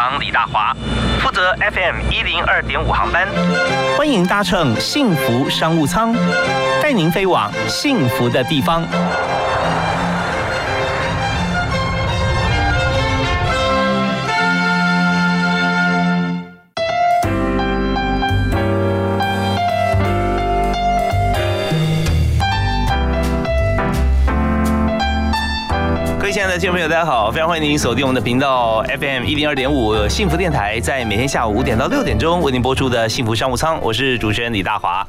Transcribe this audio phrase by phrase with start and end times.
[0.00, 0.74] 长李大华，
[1.18, 3.28] 负责 FM 一零二点五航班。
[3.98, 6.14] 欢迎搭乘幸福商务舱，
[6.80, 8.82] 带您飞往幸福的地方。
[26.60, 27.30] 听众朋友，大家好！
[27.30, 35.02] 非常欢迎您锁定我们的频道 FM 一零二点五幸福电台，在每天下午五点到六点钟为您播出的幸福商务舱，我是主持人李大华。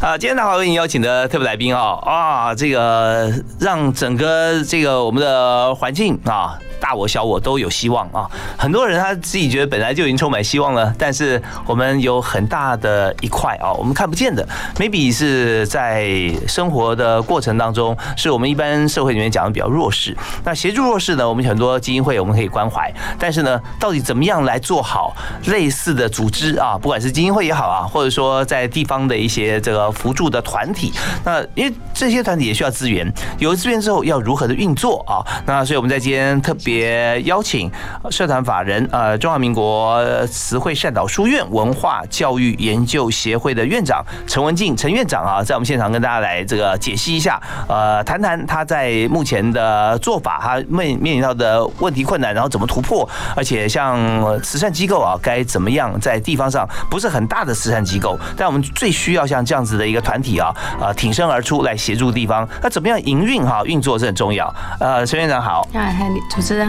[0.00, 6.56] 啊，今天大华为您邀请的特别来宾啊啊，这个让整个这个我们的环境啊。
[6.82, 8.28] 大我小我都有希望啊！
[8.58, 14.44] 很多人他自己觉得本来就已经充满希望了，但是我们有很大的一块啊，我们看不见的
[14.76, 16.10] ，maybe 是在
[16.48, 20.16] 生活的过程当中，是我们一般社会里面讲的比较弱势。
[20.44, 25.14] 那协助弱势呢，我们很多基金会我们可以关怀，但是呢，到底怎么样来做好
[25.46, 26.76] 类似的组织啊？
[26.76, 30.92] 不管是基金会也好啊，或者说在地方的一些这个辅助的团体，
[31.24, 35.22] 那因为这些团体也需要资源，有了资源之后要如何的运作啊？
[35.46, 36.71] 那所以我们在今天特别。
[36.74, 37.70] 也邀请
[38.10, 54.00] 社团法人呃中华民国慈惠善导书院文化教育研究协会的院长陈文静陈院长啊，在我们现场跟大家来这个解析一下，呃，谈谈他在目前的做法，他面面临到的问题困难，然后怎么突破，而且像
[54.42, 64.52] 慈善机构啊，该怎么样在地方上不是很大的慈善机构，但我们最需要像这样子的一个团体啊，呃，挺身而出来协助地方，那怎么样营运哈运作是很重要。
[64.80, 65.66] 呃，陈院长好，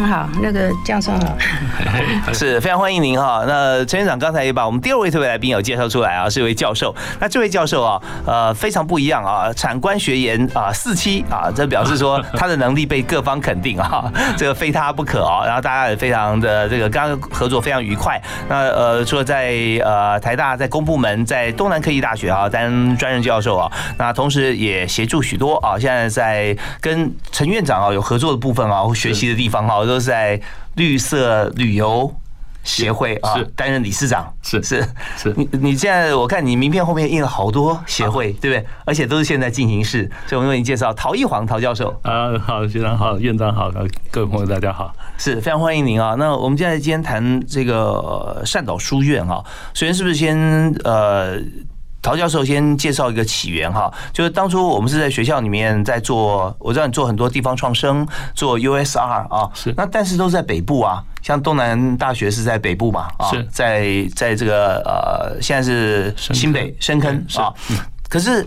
[0.02, 1.38] 好，那个教授好，
[2.34, 3.44] 是非常欢迎您哈。
[3.46, 6.96] 那陈院长刚才也把我们第二位特别来宾有介绍出来啊，是一位教授。
[7.20, 15.46] 那这位教授啊，呃，非常不一样啊，产官学研啊四期啊，这表示说他的能力被各方肯定啊， 这个非他不可啊。
[15.46, 18.22] 然后大家也非常的这个刚刚合作非常愉快。
[18.48, 19.54] 那呃，除了在
[19.84, 29.83] 呃台大在公部门，在东南科技大学啊担专任教授啊，那同时也协助许多啊，现在在跟陈院长啊有合作的部分啊，或学习的地方啊。
[29.86, 30.40] 都是在
[30.76, 32.14] 绿色旅游
[32.64, 34.82] 协会啊，担任理事长，是是
[35.18, 35.34] 是。
[35.36, 38.66] 你你现在我看你名片后面印了好多协会，对不对？
[38.86, 43.70] 而且都是现在进行式，所以我们为你介绍陶一煌陶教授啊，好，学长好，院长好，
[44.10, 46.16] 各位朋友大家好，是非常欢迎您啊。
[46.18, 49.44] 那我们现在今天谈这个善导书院啊，
[49.74, 50.38] 首先是不是先
[50.86, 51.38] 呃？
[52.04, 58.06] 陶教授先介绍一个起源哈，就是当初我们是在学校里面在做，我知道你做很多地方创生，
[58.36, 59.74] 做 USR 啊，是。
[59.78, 67.54] 那但是都在北部啊，像东南大学是在北部嘛，啊，在在这个呃现在是新北深坑啊，
[68.10, 68.46] 可是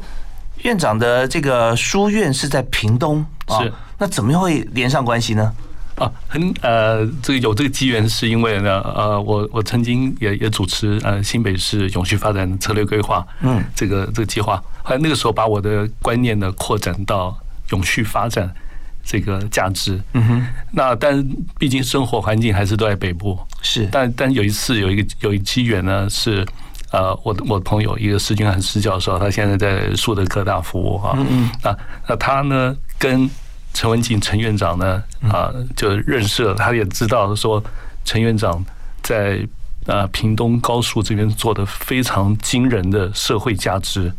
[0.63, 3.73] 院长的这个书院是在屏东，是。
[3.99, 5.51] 那怎么会连上关系呢？
[5.97, 17.35] 啊，很呃，这个有这个机缘，是因为呢，呃，我我曾经也也主持呃新北市永续发展策略规划，嗯，这个这个计划，后来那个时候把我的观念呢扩展到
[17.71, 18.55] 永续发展
[19.03, 21.27] 这个价值，嗯哼，那但
[21.59, 26.45] 毕竟生活环境还是都在北部，是，但但有一次有一个有一机缘呢，是
[26.93, 33.31] 呃，我的我的朋友一个施君汉施教授，他现在在树德科大服务哈，嗯嗯，那那他呢跟。
[33.77, 37.63] 陈文静陈院长呢啊，就认识了，他也知道说
[38.07, 38.65] 陈院长
[39.03, 39.47] 在
[39.87, 44.11] 啊屏东高速这边做的非常惊人的社会价值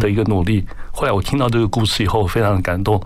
[0.00, 0.66] 的一个努力。
[0.90, 3.00] 后来我听到这个故事以后，非常的感动，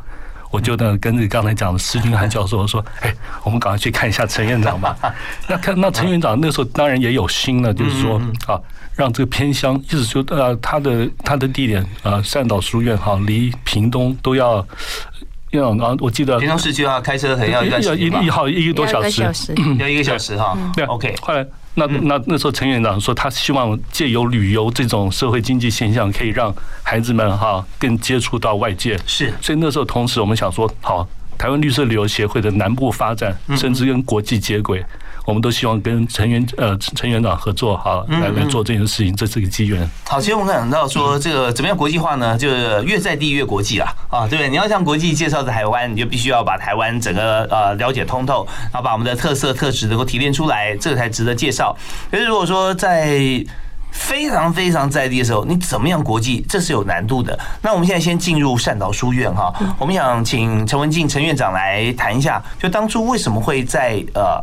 [0.50, 3.14] 我就呢跟着刚才讲的施君涵教授说：“哎，
[3.44, 4.96] 我们赶快去看一下陈院长吧。
[5.46, 8.58] ”那看那陈院长那时候当然也有心了，就是说啊，
[8.94, 14.66] 让这个偏乡，意思就呃他的他的地点啊善导书院哈，离屏东都要。
[15.50, 19.22] 因为啊，我记得平常市区啊，开车很要一段时间一好一个多小时，
[19.78, 20.56] 要一个小时哈。
[20.74, 21.14] 对，OK。
[21.22, 28.98] 后来那那那时候陈院长说，他希望借由旅游这种社会经济现象，可以让孩子们哈更接触到外界。
[29.06, 31.08] 是，所以那时候同时我们想说，好，
[31.38, 34.84] 台湾绿色旅游协会的南部发展，甚至跟国际接轨。
[35.28, 39.86] 我们都希望跟陈元呃陈院长合作，好来来做这件事情，这是个机缘。
[40.04, 42.38] 好，其实我们讲到说这个怎么样国际化呢？
[42.38, 44.48] 就是越在地越国际啦，啊，对不对？
[44.48, 51.76] 你要向国际介绍台湾，你就必须要把台湾整个呃了解通透，然后把我们的特色特质能够提炼出来，这个才值得介绍。
[52.10, 53.20] 可是如果说在
[53.90, 56.42] 非常非常在地的时候，你怎么样国际？
[56.48, 57.38] 这是有难度的。
[57.60, 64.40] 那我们现在先进入善导书院哈，我们想请陈文静陈院长来谈一下，就当初为什么会在呃。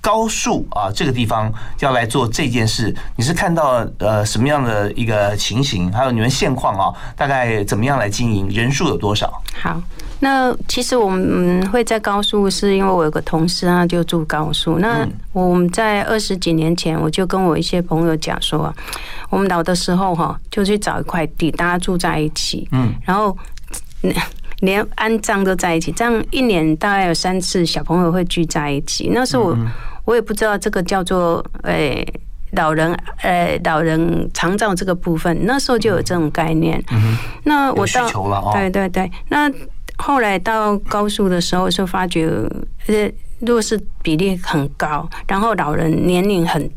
[0.00, 5.90] 高速啊这个地方要来做这件事，你是看到呃什么样的一个情形？
[5.92, 8.48] 还有你们现况啊，大概怎么样来经营？
[8.50, 9.42] 人数有多少？
[9.60, 9.80] 好，
[10.20, 14.78] 那其实我们会在高速，是因为我有个同事啊，就住高速。
[14.78, 18.72] 那我们在二十几年前，我就跟我一些朋友讲说，
[19.30, 23.36] 我们老的时候哈，就去找一块地，大家住在一起，嗯，然后
[24.60, 29.10] 连安葬都在一起，这样一年大概有三次小朋友会聚在一起。
[29.12, 29.58] 那时候我
[30.04, 32.06] 我也不知道这个叫做诶
[32.52, 36.82] 老人诶老人长照这个部分，那时候就有这种概念。
[37.44, 38.08] 那我到
[38.52, 39.52] 对对对，那
[39.98, 42.26] 后来到高速的时候，就发觉
[42.86, 43.10] 呃
[43.40, 46.68] 弱势比例很高，然后老人年龄很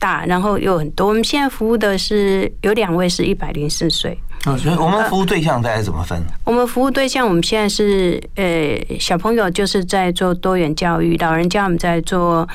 [0.00, 1.08] 大，然后又很多。
[1.08, 4.18] 我们现在服务的是有两位是一百零四岁。
[4.46, 6.20] 嗯，所以我们服务对象大概怎么分？
[6.44, 12.48] 我们服务对象，我们现在是呃小朋友就是在做多元教育，老人家我们在做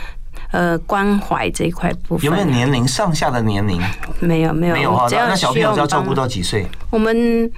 [0.52, 2.26] 呃关怀这一块部分。
[2.26, 3.82] 有没有年龄上下的年龄？
[4.20, 5.08] 没有没有没有啊。
[5.12, 6.68] 那小朋友要照顾到几岁？
[6.90, 7.52] 我们。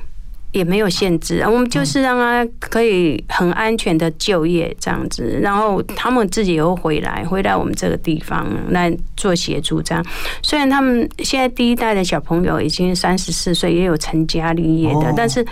[0.52, 10.06] 也没有限制，我们就是让他可以很安全的就业这样子，然后他们自己又回来，回到我们这个地方来做协助这样。
[10.42, 15.46] 虽然他们现在第一代的小朋友已经三十四岁，也有成家立业的，但是。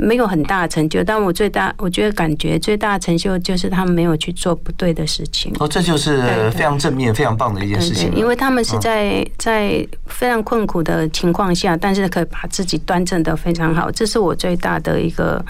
[0.00, 5.52] 没有很大的成就，但我最大，我觉得感觉最大的成就就是他们没有去做不对的事情。
[5.58, 8.10] 哦，这就是非常正面、非常棒的一件事情。
[8.14, 15.44] 因为他们是在在非常困苦的情况下，但是可以把自己端正的非常好，这是我最大的一个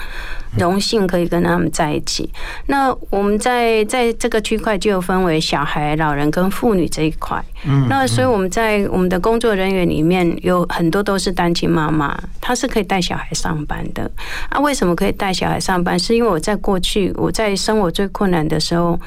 [0.57, 2.29] 荣幸，可以跟他们在一起。
[2.67, 7.43] 那我们在在这个区块就分为小孩、老人跟妇女这一块。
[7.65, 14.09] 嗯，那所以我们在我们的工作人员里面有很多都是单亲妈妈，她是可以带小孩上班的。
[14.49, 15.97] 啊，为什么可以带小孩上班？
[15.97, 18.99] 是因为我在过去我在生活最困难的时候，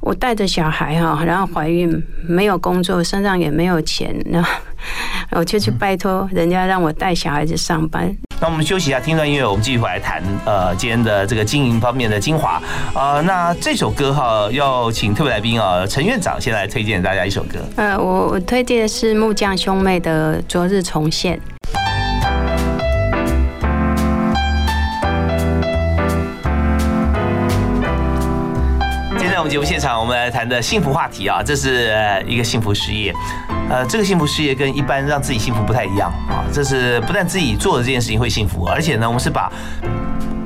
[0.00, 4.44] 我带着小孩哈，然后怀孕没有工作，身上也没有钱，那
[5.32, 8.16] 我就去拜托人家让我带小孩子上班。
[8.40, 12.62] 那我们休息一下，听段音乐，我们继续回来谈呃今天的这个经营方面的精华
[12.94, 13.20] 啊。
[13.22, 17.58] 那这首歌哈，要请特别来宾啊，陈院长先来推荐大家一首歌。
[17.76, 21.36] 呃，我我推荐的是木匠兄妹的《昨日重现》。
[29.48, 31.90] 节目现场，我们来谈的幸福话题啊，这是
[32.26, 33.14] 一个幸福事业。
[33.68, 36.44] 呃，这个幸福事业跟一般让自己幸福不太一样啊。
[36.52, 39.52] 这是不但自己做的这件事情会幸福，而且呢，我们是把。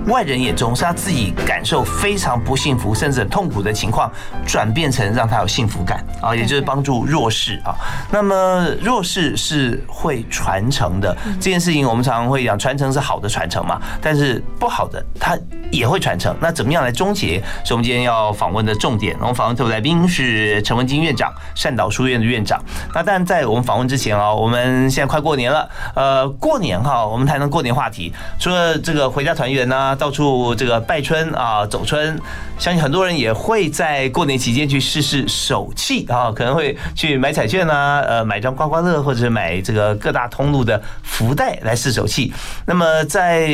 [0.08, 4.10] 外人眼中是他自己感受非常不幸福，甚至很痛苦的情况，
[4.44, 7.74] 转变成让他有幸福感啊，也就是帮助弱势啊。
[8.10, 15.38] 那么弱势是会传承的这件事情，我们常常会讲传承是好的传承嘛，但是不好的它
[15.70, 16.34] 也会传承。
[16.40, 17.42] 那怎么样来终结？
[17.64, 19.16] 是我们今天要访问的重点。
[19.20, 22.60] 我们访问特别来宾是陈文金院长，善导书院的院长。
[22.92, 29.91] 那但在我们访问之前啊，我们现在快过年了，呃，过年哈，我们谈谈过年话题，除了这个回家团圆呢。
[29.94, 32.18] 到处这个拜春啊，走春，
[32.58, 42.32] 相信很多人也会在过年期间去试试手气啊，可能会去买彩券啊，呃，买张刮刮乐，或者买这个各大通路的福袋来试手气。
[42.66, 43.48] 那么在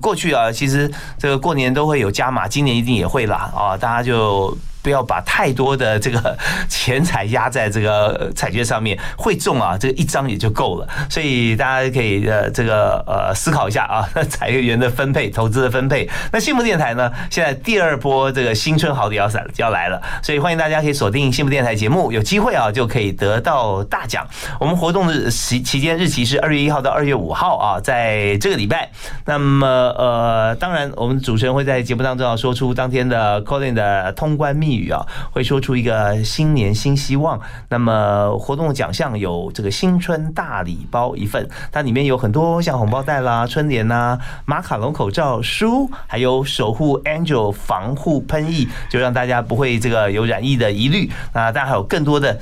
[0.00, 4.56] 过去啊，其实这个过年都会有加码，今年一定也会啦啊，大家就。
[4.82, 6.36] 不要把太多的这个
[6.68, 10.88] 钱财压在这个彩券上面，会中啊，这个一张也就够了。
[11.08, 16.08] 所以大家可以呃这个呃思考一下啊， 彩券的分配、投资的分配。
[16.32, 24.26] 那幸福电台呢，现在第二波这个新春好礼要来要来了，所以欢迎大家可以锁定幸福电台节目，有机会啊就可以得到大奖。
[24.58, 28.90] 我们活动的期期间日期是二月一号到二月五号啊，在这个礼拜。
[29.26, 34.69] 那么呃，当然我们主持人会在节目当中要说出当天的 calling 的通关密。
[34.76, 37.40] 语啊，会说出一个新年新希望。
[37.68, 51.10] 那么活动奖项有这个新春大礼包一份，它里面有很多像红包袋啦、春联呐、马卡龙口罩、书，还有守护 Angel 防护喷液，就让大家不会这个有染疫的疑虑。
[51.32, 52.38] 那当然还有更多的。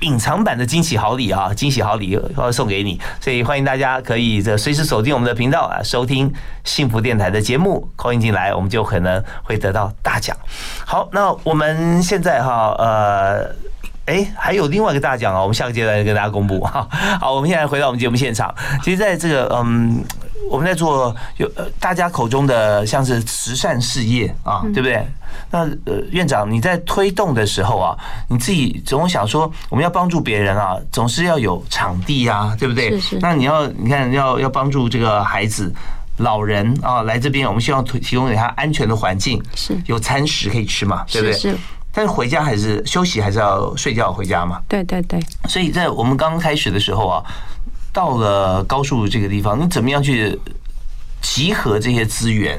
[0.00, 6.32] 隐藏版的惊喜好礼啊，惊喜好礼要送给你，所以欢迎大家可以这随时锁定我们的频道啊，收听
[6.64, 10.36] 幸福电台的节目，call 进来，我们就可能会得到大奖。
[10.84, 13.54] 好，那我们现在哈呃，
[14.06, 16.88] 哎，还有另外一个大奖啊，我们下个阶段跟大家公布哈。
[17.20, 20.04] 好，我们现在回到我们节目现场，其实在这个嗯。
[20.50, 25.06] 我们在做有呃大家口中的像是慈善事业啊，对不对？
[25.50, 27.96] 那呃院长你在推动的时候啊，
[28.28, 32.90] 你自己总想说我们要帮助别人啊，总是要有场地呀，对不对？
[32.92, 33.18] 是是。
[33.20, 35.72] 那你要你看要要帮助这个孩子、
[36.16, 41.36] 老人啊来这边，我们希望提供给他安全的环境，是有餐食可以吃嘛，对不对？
[41.36, 41.56] 是。
[41.90, 44.60] 但是回家还是休息，还是要睡觉回家嘛。
[44.68, 45.18] 对对对，
[45.48, 47.24] 所以在我们刚刚开始的时候啊，
[47.98, 50.38] 到了高速这个地方，你怎么样去
[51.20, 52.56] 集合这些资源？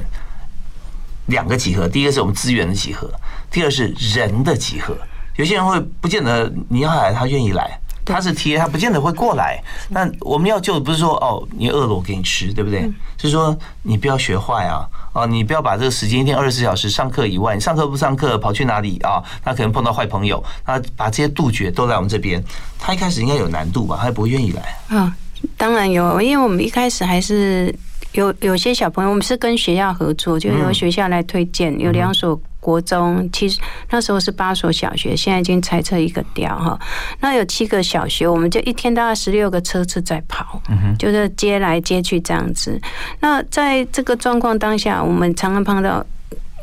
[1.28, 3.10] 两个集合，第一个是我们资源的集合，
[3.50, 4.94] 第二是人的集合。
[5.38, 9.64] 有些人会不见得你要来，他愿意来，他是贴，他不见得会过来。
[9.88, 12.92] 那我们要救不是说哦，你饿了我给你吃，对不对？
[13.18, 19.24] 是说你不要学坏啊，哦，你不要把这个时间一天二十四小时上课以外，你上课不上课跑去哪里啊？
[19.42, 22.44] 他可能碰到坏朋友，那把这些杜绝都来我们这边。
[22.78, 23.98] 他一开始应该有难度吧？
[24.02, 25.16] 他也不会愿意来啊。
[25.60, 27.72] 当然有，因为我们一开始还是。
[28.14, 31.80] 有有些小朋友，我们是跟学校合作，就由学校来推荐。
[31.80, 33.60] 有两所国中，其实
[33.92, 36.78] 那时候是八所小学，现在已经裁撤一个掉哈。
[37.20, 40.60] 那有七个小学，我们就一天大概十六个车次在跑，
[40.98, 42.82] 就是接来接去这样子。
[43.20, 46.04] 那在这个状况当下，我们常常碰到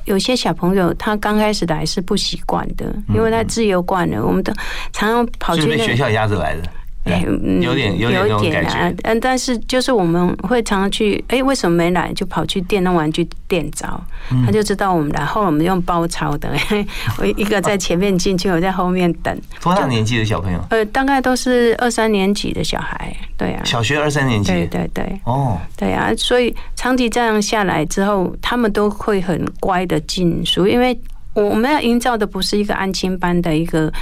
[0.05, 4.53] 有些小朋友，他刚开始来是不习惯的，因为他自由惯了，我们都
[4.93, 6.63] 常常跑去被学校压着来的。
[7.07, 12.13] 有点有点有点啊，嗯，但是就是我们会常常去，哎，为什么没来？
[12.15, 14.03] 就跑去电动玩具店找，
[14.45, 15.25] 他就知道我们来。
[15.25, 16.51] 后来我们用包抄的，
[17.19, 19.37] 我一个在前面进去，我在后面等。
[19.63, 20.61] 多大年纪的小朋友？
[20.71, 23.63] 呃，大概都是二三年级的小孩，对啊。
[23.65, 25.21] 小学二三年级，对对对。
[25.25, 30.99] 哦，对啊，所以长期这样下来之后，他们都会很乖的进书，因为
[31.35, 33.93] 我们要营造的不是一个安亲班的一个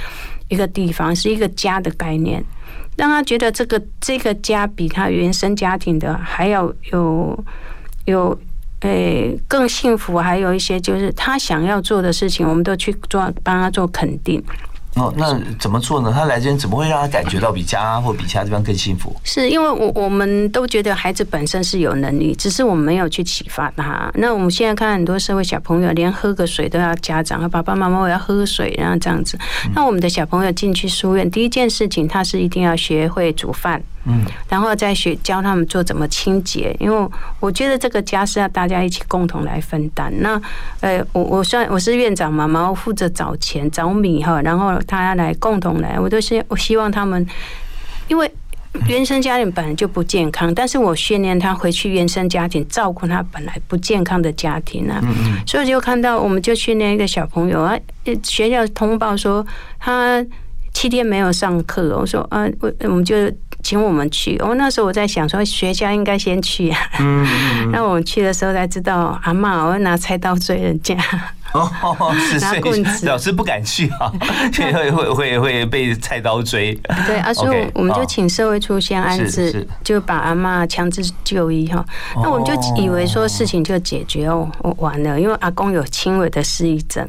[0.47, 2.43] 一个地方，是一个家的概念。
[2.95, 7.43] 让他觉得这个这个家比他原生家庭的还要有
[8.05, 8.39] 有
[8.81, 14.43] 诶更幸福，还有一些就是他想要做的事情，我们都去做帮他做肯定。
[14.95, 16.11] 哦，那怎么做呢？
[16.13, 19.13] 他来这边怎么会让他感觉到比家或比其他地方更幸福？
[19.25, 24.09] 是因为我我们都觉得孩子本身是有能力，只是我们没有去启发他。
[24.15, 29.37] 那我们现在看很多社会小朋友，连喝个水都要家长和爸爸妈妈我要喝水，然后这样子。
[29.75, 33.81] 那我们的小朋友进去书院，第一件事情他是一定要学会煮饭。
[34.07, 37.09] 嗯，然后再学教他们做怎么清洁，因为
[37.39, 40.13] 我觉得这个家是要大家一起共同来分担。
[40.19, 40.39] 那
[40.81, 47.25] 呃，我我算我是院长嘛，然后负责找钱找米哈，然后他来共同来，我都是我希望他们，
[48.07, 48.31] 因为
[48.87, 55.01] 原生家庭本来就不健康，但是我训练他回去原生家庭照顾他本来不健康的家庭啊，
[55.45, 57.77] 所以就看到我们就训练一个小朋友啊，
[58.23, 59.45] 学校通报说
[59.79, 60.25] 他
[60.73, 63.15] 七天没有上课，我说啊，我我们就。
[63.63, 66.77] 请我们去，我那时候我在想说，学校应该先去啊。
[66.99, 67.25] 嗯
[67.73, 70.95] 那我们去的时候才知道，阿妈我要拿菜刀追人家。
[71.59, 74.11] 哦，拿棍子，老师不敢去啊，
[74.73, 76.73] 会会会会被菜刀追。
[77.07, 81.85] 对啊，所以我们就请社会出现安置，就把阿妈强制就医哈。
[82.15, 87.07] 那我们就以为说事情就解决哦，完了，因为阿公有轻微的失忆症。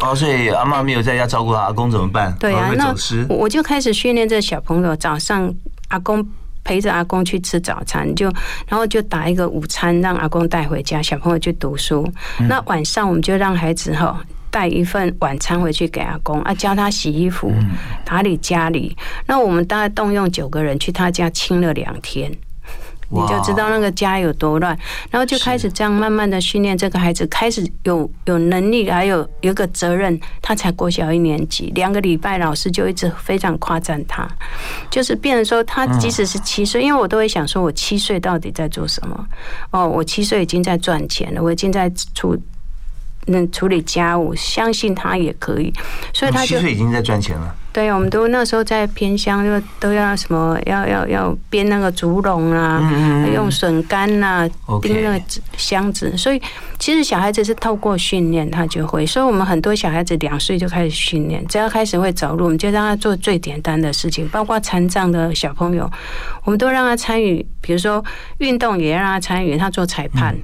[0.00, 2.34] 哦，所以阿妈没有在家照顾他，阿公怎么办？
[2.38, 2.94] 对啊，那
[3.28, 5.52] 我就开始训练这小朋友早上。
[5.88, 6.20] 阿公
[6.66, 8.26] 陪着阿公去吃早餐，就
[8.66, 12.04] 然后就打一个午餐，让阿公带回家，小朋友去读书。
[12.48, 14.20] 那晚上我们就让孩子哈
[14.50, 17.52] 带一份晚餐回去给阿公，啊教他洗衣服、
[18.04, 18.96] 打理家里。
[19.26, 22.32] 那我们大概动用九个人去他家清了两天。
[23.08, 24.76] 你就知道那个家有多乱，
[25.10, 30.18] 然后就开始这样慢慢的训练这个孩子，开始有有能力，还有有个责任。
[30.42, 34.28] 他才过小一年级，两个礼拜老师就一直非常夸赞他，
[34.90, 39.26] 就是变成说他即使是七岁，因为我都会想说，我七岁到底在做什么？
[39.70, 42.36] 哦，我七岁已经在赚钱了，我已经在处
[43.26, 45.72] 嗯处理家务，相信他也可以，
[46.12, 47.54] 所以他七岁已经在赚钱了。
[47.76, 52.80] 对，我们都那时候在偏乡，就都要什么，要要要编那个竹笼啊，
[53.34, 54.48] 用笋干呐，
[54.80, 55.22] 钉那个
[55.58, 56.16] 箱子。
[56.16, 56.40] 所以
[56.78, 59.04] 其实小孩子是透过训练他就会。
[59.04, 65.90] 所以我们很多小孩子两岁就开始训练，只要开始会走路，我们就让他做最简单的事情，包括残障的小朋友，
[66.44, 68.02] 我们都让他参与，比如说
[68.38, 70.34] 运动也让他参与，他做裁判。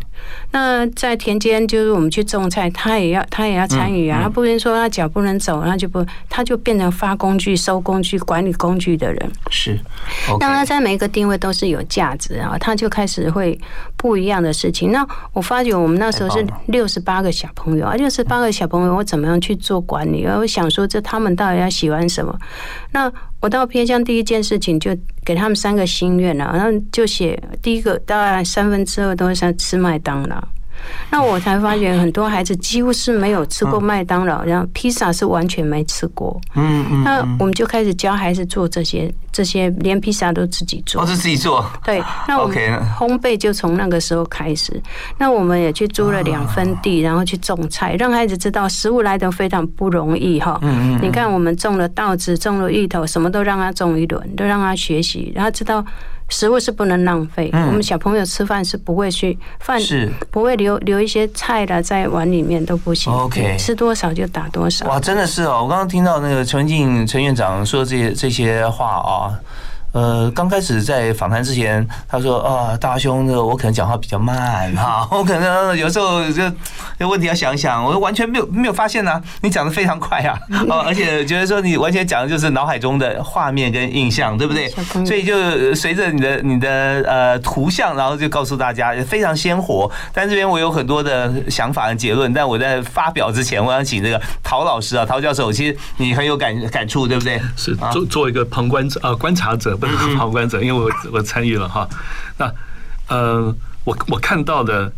[0.52, 7.16] 那在田间就是我们去种菜，他也要他也要参与啊，他不能说他脚不能走，他就不他就变成发。
[7.22, 9.78] 工具、收工具、管理工具的人是，
[10.40, 13.56] 让他在每一个定位都是有价值啊，他就开始会
[13.96, 14.90] 不一样的事情。
[14.90, 20.26] 那我发觉我们那时候是六十八个小朋友啊，六十八个小朋友，我怎么样去做管理？
[20.26, 22.36] 我想说，这他们到底要喜欢什么？
[22.90, 24.90] 那我到偏向第一件事情，就
[25.24, 30.42] 给他们三个心愿了，然后就写第一个，大概三分之二都是吃麦当劳。
[31.10, 36.40] 那我才发觉很多孩子几乎是没有吃过麦当劳，然后披萨是完全没吃过。
[36.54, 41.06] 嗯嗯，那我们就开始教孩子做这些，这些连披萨都自己做哦，。
[41.06, 42.56] 是自己做，对， 那我们
[42.98, 44.80] 烘焙就从那个时候开始。
[45.18, 50.58] 那我们也去租了两分地，然后去种菜，让孩子知道食物来的非常不容易哈。
[50.62, 55.84] 嗯你看，我们种了稻子，种了芋头，什么都让他种一轮，都让他学习，然后知道
[56.32, 57.50] 食物是不能浪费。
[57.52, 63.12] 我们小朋友吃饭是不会去饭嗯是不会留留一些菜的在碗里面都不行。
[63.12, 64.86] OK 吃多少就打多少。
[64.88, 65.62] 哇，真的是哦！
[65.62, 69.38] 我刚刚听到那个陈文静陈院长说这些这些话啊。
[69.92, 76.42] 呃，刚开始在访谈之前，他说：“啊，大兄，这个我可能讲话比较慢哈， 我可能有时候就
[76.99, 84.68] 有问题要想想，我完全没有没有发现呢、你讲的非常快啊， 哦，而且觉得说你完全讲的就是脑海中的画面跟印象，对不对
[85.04, 86.68] 所以就随着你的你的
[87.06, 89.90] 呃图像，然后就告诉大家非常鲜活。
[90.14, 97.38] 但这边我有很多的想法和结论，但我在发表之前，我想请这个陶老师啊，陶教授，其实你很有感感触，对不对？
[97.56, 99.76] 是啊做做一个旁观者啊，观察者
[100.16, 101.88] 旁观者，因为我 我参与了哈。
[102.38, 102.52] 那
[103.08, 104.90] 呃，我我看到的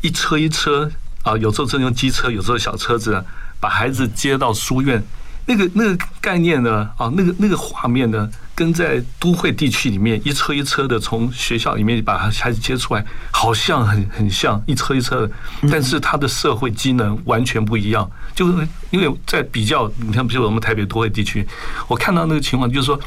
[0.00, 0.90] 一车一车
[1.22, 3.22] 啊，有时候是用机车，有时候小车子
[3.60, 5.02] 把孩子接到书院，
[5.46, 15.32] 那个那个概念呢啊，那个那个画面呢，跟在都会地区里面一车一车的从学校里面把孩子接出来，好像很很像一车一车的，
[15.70, 18.10] 但是他的社会机能完全不一样。
[18.34, 21.46] 就是因为在比较，你看，比如我们台北都会地区，
[21.86, 22.98] 我看到那个情况，就是说。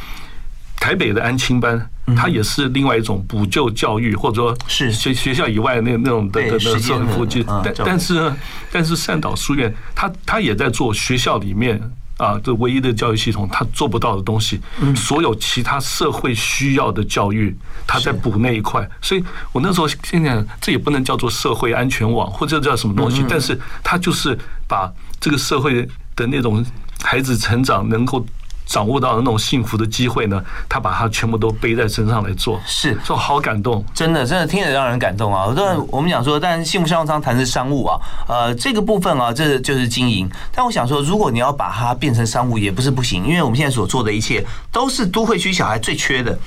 [0.79, 7.61] 台北的安亲班，它也是另外一种补救教育，或者说是学学校以外那那种的的的社会福利的嗯。
[7.63, 8.37] 但但是呢，
[8.71, 11.79] 但是善导书院，它它也在做学校里面
[12.17, 17.55] 啊，这唯一的教育系统，它做不到的东西，嗯所有其他社会需要的教育，
[17.85, 18.89] 它在补那一块。
[19.01, 26.65] 所以我那时候现在这也不能叫做社会安全网，或者叫什么东嗯西，但是它就是把这个社会的那种
[27.03, 28.25] 孩子成长能够。
[28.69, 33.83] 掌握到的那种幸福的机会呢，他把它全部都背在身上来做，是说好感动。
[33.95, 35.51] 真的，真的听着让人感动啊！
[35.57, 40.29] 但我们讲说，但幸福商务舱谈是商务啊，呃，这个部分啊，这就是经营。
[40.53, 46.37] 但我想说，如果你要把它变成商务，也不是不行，因为我们现在所做的一切都是都会区小孩最缺的，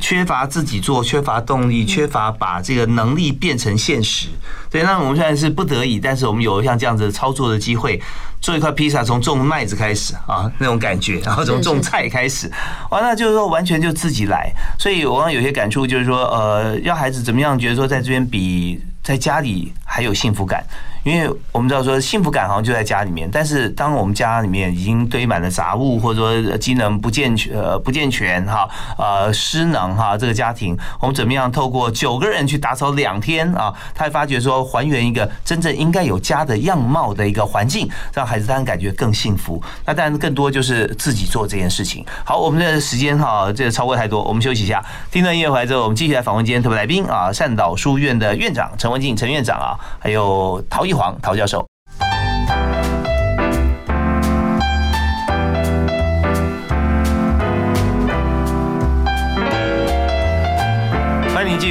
[0.00, 4.26] 缺乏自己做，缺乏动力，缺乏把这个能力变成现实。
[4.70, 8.00] 对，那我们现在是不得已，但是我们有像这样子操作的机会，
[8.40, 12.50] 做一块披萨，从种麦子开始啊，那种感觉，然后从种菜开始，
[12.90, 14.52] 完了就是说完全就自己来。
[14.78, 20.62] 所以我刚刚有些感触，就是说，呃，要孩子怎么样觉得说在这边比在家里还有幸福感。
[21.08, 28.68] 因为我们知道说幸福感好像就在家里面，但是当我们家里面已经堆满了杂物，或者说机能不健全、呃不健全哈，
[28.98, 39.62] 呃失能哈，这个家庭，我们怎么样透过九个人去打扫两天啊，他发觉说还原一个真正应该有家的样貌的一个环境，让孩子当然感觉更幸福。
[39.86, 42.04] 那当然更多就是自己做这件事情。
[42.22, 51.64] 好，我们的时间哈，这个超过太多，我们休息一下，听段音乐回来之后，我们继续来访问今天特别来宾啊，善导书院的院长陈文静陈院长啊，还有陶艺黄陶教授。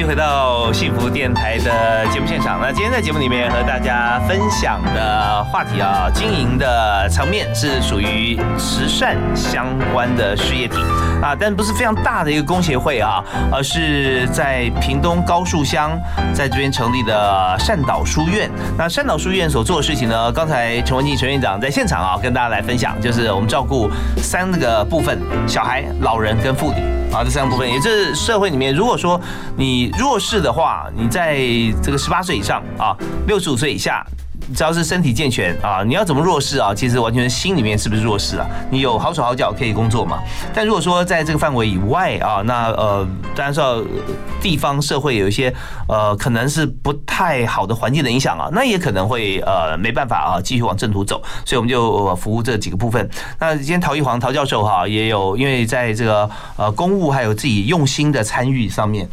[0.08, 2.58] 回到幸福电台的节目现场。
[2.62, 10.78] 那今天在节目里面和大家分享的话题啊，经营的层面是属于慈善相关的事业体
[11.22, 15.90] 啊，但不是非常大的一个工协会啊，而是在屏东高树乡
[16.32, 18.50] 在这边成立的善导书院。
[18.78, 26.80] 那善导书院所做的事情呢，刚才陈文静陈院长在现场啊，跟大家来分享，就是我们照顾三个部分：小孩、老人跟妇女。
[27.12, 29.20] 啊，这三个部分，也就是社会里面，如果说
[29.56, 31.38] 你弱势的话，你在
[31.82, 34.04] 这个十八岁以上啊，六十五岁以下。
[34.54, 36.74] 只要是身体健全啊，你要怎么弱势啊？
[36.74, 38.46] 其实完全是心里面是不是弱势啊？
[38.70, 40.18] 你有好手好脚可以工作嘛？
[40.54, 43.82] 但如果说在这个范围以外啊，那呃，当然是要
[44.40, 45.52] 地方社会有一些
[45.86, 51.22] 呃，可能是不太好的环境的影响啊，那也可能会呃没办法啊，继续往正途走。
[51.44, 53.08] 所以我们就服务这几个部分。
[53.38, 59.08] 那今天陶玉煌陶教授哈也有，因为在这个呃公务还有自己用心的参与上面。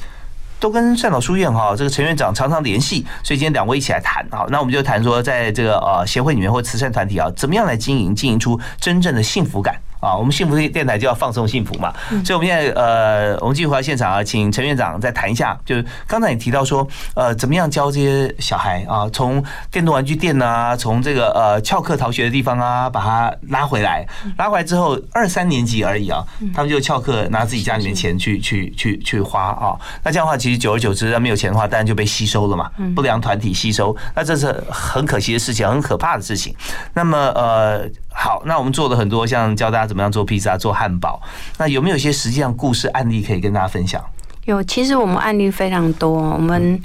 [0.60, 9.76] 都跟善导书院哈这个陈院长常常联系，所以今天两位一起来谈好，那我们就谈说，在这个呃协会里面或慈善团体啊，怎么样来经营，经营出真正的幸福感。
[10.06, 11.92] 啊，我们幸福电台就要放送幸福嘛，
[12.24, 24.06] 所以我们现在呃，我们继续回到现场啊，请陈院长再谈一下，就是刚才你提到说，呃，怎么样教这些小孩啊，从电动玩具店啊，从这个呃翘课逃学的地方啊，把他拉回来，
[24.38, 36.56] 拉回来之后二三年级而已啊，他们就翘课拿自己家里面钱去去去去花啊，那这样的话，其实久而久之，没有钱的话，当然就被吸收了嘛，不良团体吸收，那这是很可惜的事情，很可怕的事情。
[36.94, 37.90] 那么呃。
[38.18, 41.22] 好，那我们做了很多，像教大家怎么样做披萨、做汉堡。
[41.58, 44.02] 那有没有一些实际上故事案例可以跟大家分享？
[44.46, 46.12] 有，其实我们案例非常多。
[46.12, 46.82] 我们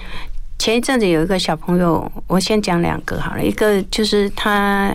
[0.58, 3.42] 前一阵子有一个小朋友，我先讲两个好了。
[3.42, 4.92] 一个就是他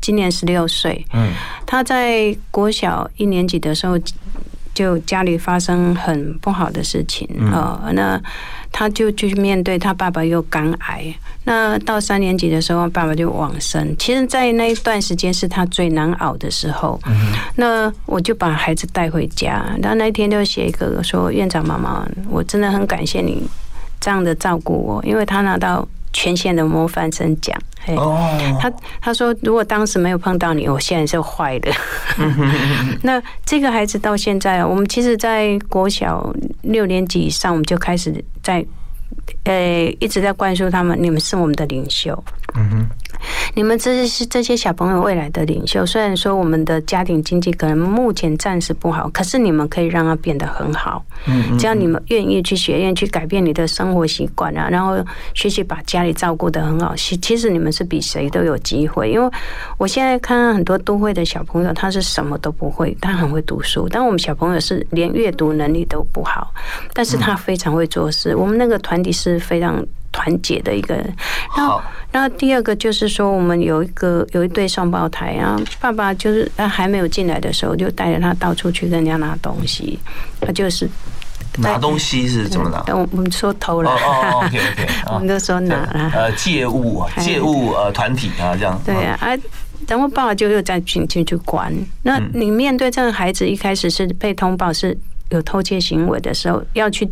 [0.00, 1.30] 今年十六岁，嗯，
[1.64, 3.96] 他在国小一年级的时候。
[4.74, 8.20] 就家里发生很不好的事情呃，那
[8.70, 13.94] 他就去面对他爸爸又肝癌，那到三年级的时候，爸爸就往生。
[13.98, 16.98] 其实，在那一段时间是他最难熬的时候。
[17.56, 23.42] 那我就把孩子带回家，然后那一天就写一个说：“院长妈妈，我真的很感谢你
[24.00, 27.56] 这样的照顾我，因为他拿到。”全县的模范生奖，
[27.96, 28.28] 哦，
[28.60, 31.70] 他他说如果当时没有碰到你，我现在是坏的。
[33.02, 38.64] 那这个孩子到现在，我们其实，在国小六年级以上，我们就开始在，
[39.44, 42.22] 呃，一直在灌输他们，你们是我们的领袖。
[42.54, 42.86] 嗯哼。
[43.54, 45.84] 你们这是这些小朋友未来的领袖。
[45.84, 51.04] 虽然说我们的家庭经济可能目前暂时不好，可是你们可以让它变得很好。
[51.26, 54.96] 嗯，只要你们愿意去学院去改变你的生活习惯啊，然后
[55.34, 56.94] 学习把家里照顾得很好。
[56.96, 59.10] 其其实你们是比谁都有机会。
[59.10, 59.30] 因为
[59.78, 63.88] 我现在看到很多都会的小朋友，他是什么都不会，他很会读书。
[63.90, 66.52] 但我们小朋友是连阅读能力都不好，
[66.92, 68.34] 但是他非常会做事。
[68.34, 69.84] 我们那个团体是非常。
[70.12, 70.94] 团结的一个。
[70.94, 71.16] 人，
[71.56, 79.98] 然后，然后第二个就是说，我们有一个有一对双胞胎，然后爸爸就是他还没有进来的时候，就带着他到处去跟人家拿东西，
[80.40, 80.88] 他就是
[81.58, 82.84] 拿东西是怎么拿？
[82.94, 89.18] 我我们说偷了，哦哦，OK OK， 我们都说拿了，呃，借物借物呃团体啊这样，对啊，
[89.88, 91.72] 然后爸爸就又再进进去管。
[92.02, 94.96] 那你面对这个孩子一开始是被通报是
[95.30, 97.10] 有偷窃行为的时候，要去。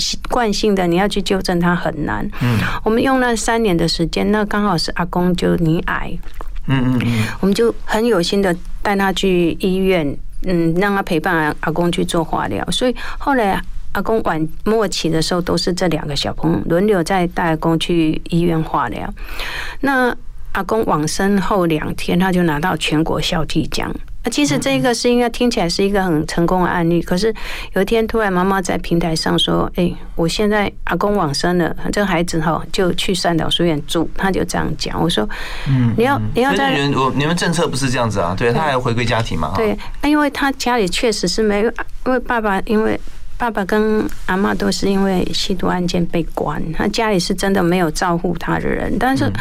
[0.00, 2.28] 习惯性的你要去纠正他很难。
[2.40, 6.18] 嗯，我们用了三年的时间，那刚好是阿公就你癌。
[6.66, 12.64] 嗯嗯嗯，我们就很有心的带他去医院，嗯，让他陪伴阿公去做化疗。
[12.70, 13.60] 所以后来
[13.92, 19.12] 阿公晚末期的时候，都是这两个小朋友轮流在带阿公去医院化疗。
[19.80, 20.16] 那
[20.52, 23.92] 阿公往生后两天，他就拿到全国孝悌奖。
[24.22, 27.00] 啊，其实这个是应该听起来是一个很成功的案例。
[27.00, 27.34] 可是
[27.72, 35.02] 有一天突然妈妈在平台上说：“哎，我现在阿公往生了，这个孩子哈就去善导书院住。”他就这样讲。
[35.02, 35.26] 我说
[35.66, 38.34] ：“嗯，你要你要在你们我你们政策不是这样子啊？
[38.38, 39.54] 对他还要回归家庭嘛？
[39.56, 41.72] 对，因为他家里确实是没有，
[42.04, 43.00] 因为爸爸因为
[43.38, 49.32] 爸爸跟阿妈都是因为吸毒案件被关，他家里是真的没有照顾他的人，但是。”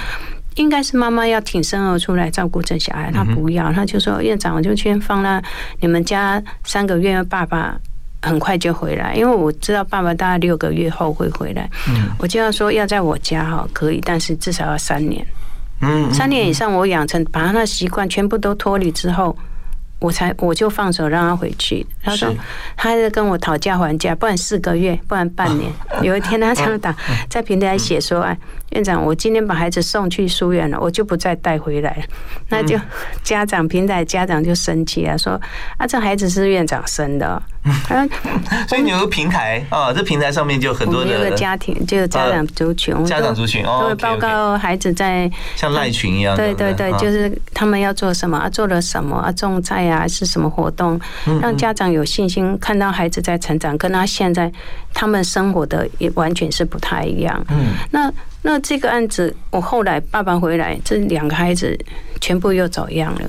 [0.60, 5.41] 应该是妈妈要挺身而出来照顾这小孩，他不要，他就说院长，我就先放了
[5.80, 7.80] 你们家三个月，爸爸
[8.22, 11.69] 很快就回来，因为我知道爸爸大概六个月后会回来。
[11.88, 15.26] 嗯，我就要说要在我家哈可以，但是至少要三年。
[15.82, 19.34] 嗯，三年以上我养成把他的习惯全部都脱离之后。
[20.00, 21.86] 我才我就放手让他回去。
[22.02, 22.34] 他说
[22.76, 25.72] 他在跟我讨价还价，不然四个月，不然半年。
[26.02, 26.96] 有一天他这样打
[27.30, 28.38] 在平台写说：“哎，
[28.72, 32.04] 院长，我今天把孩子送去书院了，我就不再带回来了。”
[32.50, 32.80] 那就
[33.24, 35.40] 家长平台家长就生气了，说
[35.78, 37.42] ：“啊，这孩子是院长生的。”
[38.67, 46.74] 所以你有个平台啊，这平台上面就很多的家庭，就家长族群，家长族群哦，会报告孩子在像赖群一样，对对？
[46.74, 51.00] 对，就是他们要做什么啊，做了什么啊，种菜啊，是什么活动，
[51.41, 54.52] 让家长有信心看到孩子在成长，跟他现在
[54.93, 57.45] 他们生活的也完全是不太一样。
[57.50, 61.78] 嗯，那那这个案子，我后来爸爸回来，这两个孩子
[62.22, 63.22] 全部又走样了。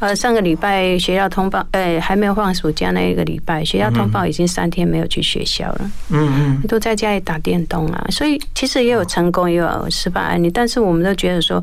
[0.00, 5.90] 呃，上个礼拜学校通报，呃，还没有放暑假那一个礼拜，学校通报已经三天没有去学校了。
[6.08, 8.06] 嗯嗯，都在家里打电动啊。
[8.10, 10.50] 所以其实也有成功，也有失败案例。
[10.50, 11.62] 但是我们都觉得说，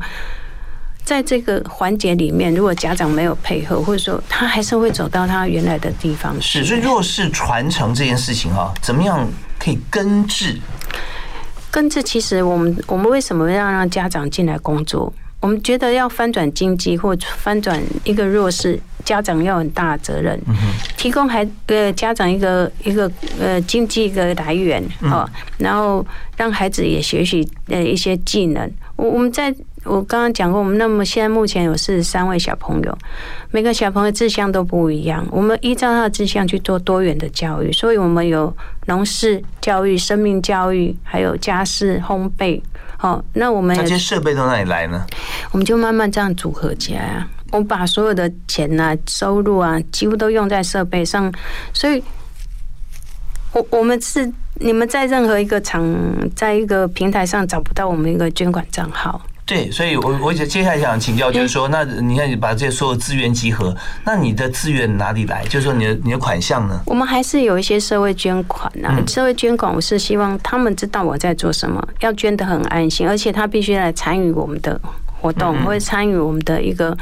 [1.04, 6.40] 在这个环节里面，如果家长没有配合，或者说他还是会走到他原来的地方。
[6.40, 10.56] 是，所以弱势传承这件事情哈，怎么样可以根治？
[11.72, 15.12] 根治其实我们我们为什么要让家长进来工作？
[15.40, 20.40] 我们觉得要翻转经济或翻转一个弱势，家长要很大的责任，
[20.98, 28.70] 提供孩呃家长一个一个呃经济一个来源哦，然后让孩子也学习呃一些技能。
[28.96, 32.98] 我我们在我刚刚讲过，我们那么现在目前有四十三位小朋友，
[33.52, 38.54] 每个小朋友志向都不一样，我们依照他的志向去做多元的教育，所以我们有
[38.88, 42.60] 农事教育、生命教育，还有家事烘焙。
[42.98, 45.06] 好，那我们那这些设备从哪里来呢？
[45.52, 47.28] 我们就慢慢这样组合起来啊。
[47.52, 51.32] 我把所有的钱啊、收入啊，几乎都用在设备上，
[51.74, 52.04] 所以，
[53.54, 55.82] 我我们是你们在任何一个厂，
[56.36, 59.22] 在一个平台上找不到我们一个捐款账号。
[59.48, 65.42] 对，所以我我接下来想请教，就是说，那你看你把这些所有资源集合，那你的资源哪里来？
[65.46, 66.78] 就是说，你的你的款项呢？
[66.86, 74.78] 我们还是有一些社会捐款啊，社会捐款，我是希望他们知道我在做什么，要捐的很安心，而且他必须来参与我们的。
[75.20, 76.96] 活动会参与我们的一个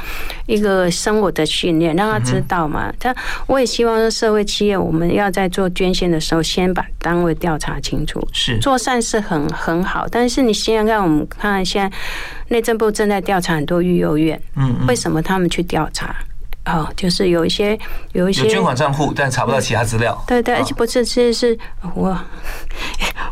[0.45, 2.91] 一个生活的训练，让他知道嘛。
[2.99, 3.13] 他
[3.45, 8.25] 我也希望说，社会企业我们要在做捐献的时候，先把单位调查清楚。
[8.32, 11.97] 是做善事很很好，但是你想想看，我们看现在
[12.47, 16.15] 内政部正在调查很多育幼院，嗯，为什么他们去调查？
[16.65, 17.78] 哦，就是有一些
[18.13, 20.23] 有一些捐款账户，但查不到其他资料。
[20.25, 21.60] 对对，而且不是，其实是
[21.93, 22.17] 我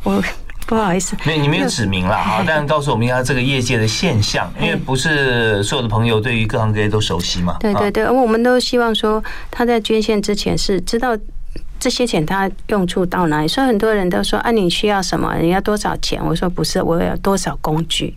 [0.03, 0.21] 我。
[0.65, 7.57] 不好意思，没有你没有指明了 哈，但告诉我们一下这个业界的现象，因为不是所有的朋友对于各行各业都熟悉嘛。
[7.59, 11.17] 对对对，我们都希望说他在捐献之前是知道
[11.79, 15.35] 这些钱他用处到哪里，所以很多人都说啊，你需要什么？
[15.39, 16.23] 你要多少钱？
[16.25, 18.15] 我说不是，我要多少工具。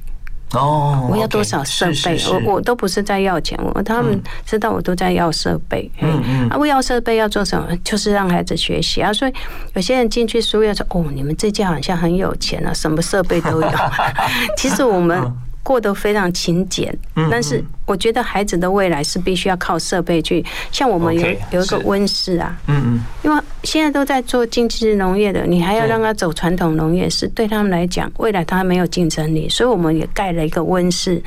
[0.52, 2.18] 哦，我要多少设备？
[2.30, 5.90] 我我都不是在要钱，我他们知道我都在要设备。
[6.00, 7.68] 嗯嗯，啊，我要设备要做什么？
[7.82, 9.12] 就是让孩子学习啊。
[9.12, 9.32] 所以
[9.74, 13.70] 有些人进去书院说：“哦，你们这家好像很有钱啊，什么设备都有。”
[14.56, 15.32] 其实我们。
[15.66, 16.96] 过得非常勤俭，
[17.28, 20.44] 但是我觉得孩子的未来是必须要靠设备去。
[20.70, 31.20] 像我们有有一个温室啊，嗯嗯，因为现在都在做经济农业的，你还要让他走传统农业，是对他们来讲未来他没有竞争力，所以我们也盖了一个温室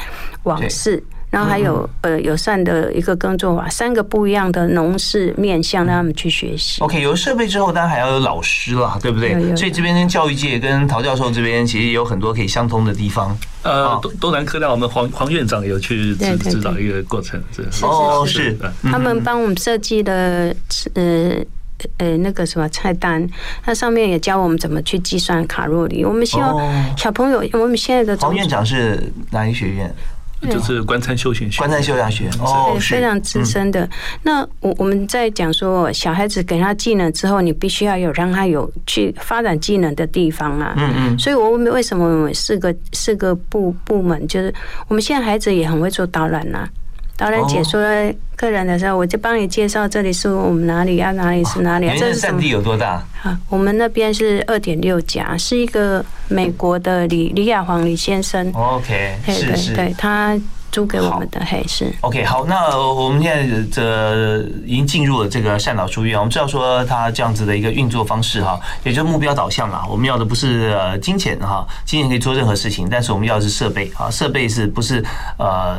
[0.43, 1.03] 网室。
[1.29, 6.81] 然后还有呃友善的一个耕作法，三个不一样的农事面向，让他们去学习。
[6.81, 9.55] OK，有设备之后，当然还要有老师啦，对不对？
[9.55, 13.37] 所以这边跟教育界跟陶教授这边其实也有很多可以相通的地方。
[13.61, 18.57] 呃，东东南科大我们黄黄院长有去指指导一个过程，是哦是。
[18.83, 20.55] 他们帮我们设计的
[20.95, 21.35] 呃
[21.97, 23.29] 呃那个什么菜单，
[23.61, 26.03] 它上面也教我们怎么去计算卡路里。
[26.03, 26.57] 我们希望
[26.97, 29.93] 小朋友，我们现在的黄院长是哪一学院？
[30.41, 33.87] 就是观参休闲学，观参休闲学哦，非常资深的。
[34.23, 40.73] 那我我们在讲说，小孩子给他技能之后，你必须要有让他有去发展技能的地方啊。
[40.77, 41.19] 嗯嗯。
[41.19, 44.53] 所以我们为什么四个四个部部门，就是
[44.87, 46.67] 我们现在孩子也很会做导览呐。
[47.19, 47.81] 导览解说
[48.37, 51.91] 客人的时候，我就帮你介绍这里是我们哪里啊，哪里是哪里。
[51.99, 53.05] 这占地有多大？
[53.23, 58.49] 啊，我们那边是二点六甲，是一个美国的李李亚煌李先生。
[58.53, 60.39] OK，是是，对他
[60.71, 61.93] 租给我们的黑是。
[61.99, 69.85] OK，好，那我们现在这已经进入了这个善导书院，我们知道说他这样子的一个运作方式哈，也就是目标导向啦。
[69.89, 75.03] 我们要的不是金钱哈，金钱可以做任何事情，但是我们要的是设备啊，设备是不是
[75.37, 75.75] 呃？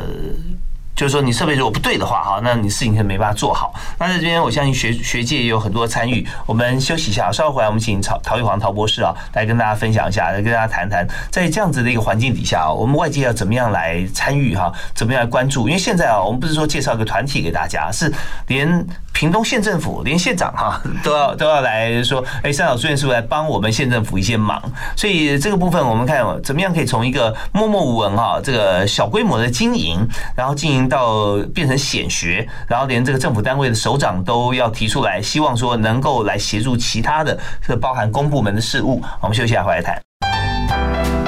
[1.01, 3.73] 就是说，你设备如果不对的话，哈，那你事情是没办法做好。
[3.97, 6.23] 那在这边，我相信学学界也有很多参与。
[6.45, 15.67] 我们休息一下，稍后回来，我们请陶陶玉煌陶博士啊，来跟大家分享一下，来跟大家谈谈，在这样子的一个环境底下啊，我们外界要怎么样来参与哈，怎么样来关注？
[15.67, 18.13] 因为现在啊，我们不是说介绍一个团体给大家，是
[18.45, 18.85] 连。
[19.13, 24.61] 屏东县政府连县长哈都要都要来说，哎，三岛书院是不是来帮我们县政府一些忙？
[24.95, 29.99] 所以这个部分我们看怎么样可以从一个默默无闻哈，这个小规模的经营，
[30.35, 39.01] 然后经营到变成显学，然后连这个政府单位的首长都要提出来，希望说能够来协助其他的，这包含公部门的事务。
[39.19, 41.20] 我们休息下回来谈。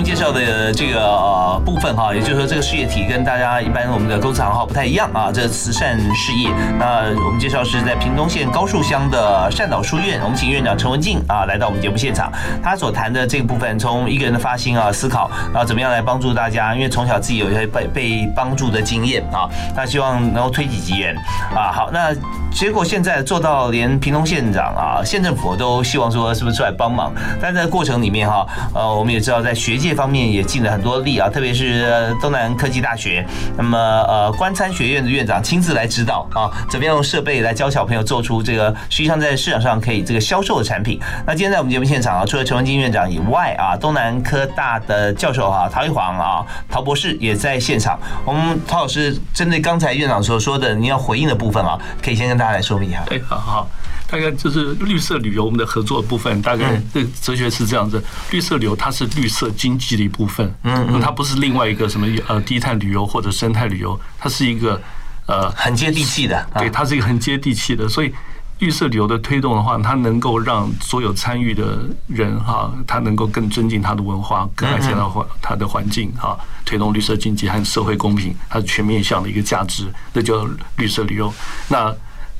[0.00, 6.48] 们介绍的这个呃部分哈，也就是说这个事业体跟大家一般我们的公司行号不太一样啊，这慈善事业。
[6.78, 12.32] 那我们介绍是在屏东县高树乡的善导书院，我们请院长陈文静啊来到我们节目现场。
[12.62, 21.14] 他所谈的这个部分，从一个人的发心啊思考，然后怎么样来帮助大家，因为从小自己有一些被被帮助的经验啊，他希望能够推己及人
[21.54, 21.70] 啊。
[21.70, 22.14] 好，那
[22.50, 27.12] 结果现在做到连屏东县长啊、县政府都希望说是不是出来帮忙？
[27.38, 29.80] 但在过程里面哈，呃，我们也知道在学。
[29.80, 33.26] 界这方面也尽了很多力啊，特别是东南科技大学，
[33.56, 33.76] 那么
[34.06, 41.00] 呃，观参学院的院长亲自来指导啊，怎么样用设备来教小朋友做出这个实际上在市场上可以这个销售的产品。
[41.26, 47.98] 那今天在我们节目现场啊，除了陈文金院长以外啊，东南科大的教授啊，陶玉煌啊，陶博士也在现场。
[48.24, 53.02] 我们陶老师针对刚才院长所说的你要回应的部分啊，可以先跟大家来说明一下。
[53.06, 53.68] 对，好好。
[54.10, 64.80] 大概就是绿色旅游我们的合作部分，大概这哲学是这样子：绿色旅游它是绿色经济的一部分，嗯，它不是另外一个什么呃低碳旅游或者生态旅游，它是一个
[65.26, 68.12] 呃很接地气的，对，它是一个很接地气的，所以。
[68.60, 80.46] 绿色旅游的推动的话，它能够让所有参与的人哈，他能够更尊敬他的文化，更爱惜他环他的环境哈，推动绿色经济和社会公平，它是全面向的一个价值，那叫
[80.76, 81.32] 绿色旅游。
[81.68, 81.90] 那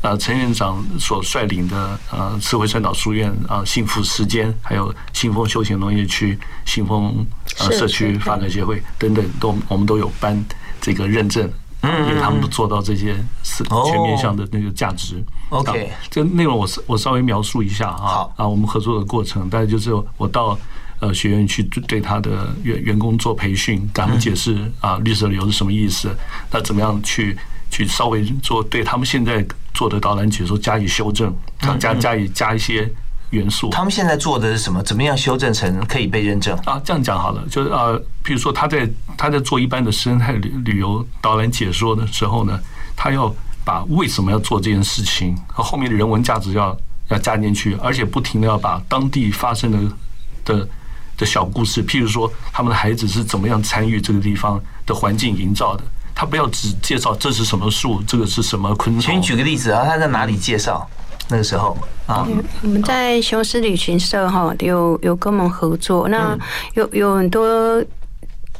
[0.02, 7.26] 呃，陈院长所率领的呃，慈惠山岛书院啊，幸福时间，还有信丰休闲农业区、信丰
[7.58, 10.42] 呃社区发展协会等等，都我们都有颁
[10.80, 11.50] 这个认证。
[11.82, 15.22] 嗯，因为他们都做到这些是全面向的那个价值。
[15.48, 18.28] OK，这内容我我稍微描述一下啊。
[18.36, 20.58] 啊，我们合作的过程，大概就是我到
[20.98, 26.14] 呃学院去对他的员员工做培训，给他们解释啊绿色旅游是什么意思，
[26.50, 27.34] 那怎么样去
[27.70, 31.34] 去稍微做对他们现在做的导览解说加以修正，
[31.78, 32.90] 加加以加一些。
[33.30, 34.82] 元素，他们现在做的是什么？
[34.82, 36.82] 怎么样修正成可以被认证啊？
[36.84, 42.58] 这样讲好了，就是啊，比如说他在他在做一般的生态旅旅游导览解说的时候呢，
[42.96, 43.32] 他要
[43.64, 49.96] 把为什么要做这件事情和后面的人文价值要要加进去，而且不停的要把当地发生的
[50.44, 50.68] 的
[51.16, 55.84] 的小故事，譬如说他们的孩子是怎么样参与这个地方的环境营造的，
[56.20, 59.00] 他不要只介绍这是什么树，这个是什么昆虫。
[59.00, 60.86] 请你举个例子啊，他在哪里介绍？
[61.30, 61.74] 那个时候
[62.06, 62.28] 啊，
[62.60, 66.36] 我们在雄狮旅行社哈有有跟我们合作，那
[66.74, 67.82] 有有很多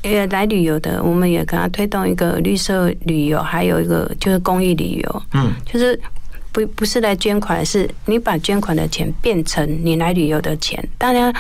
[0.03, 6.01] 也来旅游的，我们也跟他推动一个绿色旅游，还有一个就是公益旅游，嗯，就是
[6.53, 11.33] 不不是来捐款，是你把捐款的钱变成你来旅游的钱，大家。